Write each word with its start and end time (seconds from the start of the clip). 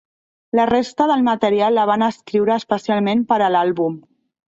La 0.59 0.63
resta 0.69 1.07
del 1.11 1.21
material 1.27 1.79
la 1.81 1.85
van 1.91 2.07
escriure 2.09 2.59
especialment 2.63 3.25
per 3.33 3.43
a 3.51 3.55
l'àlbum. 3.59 4.05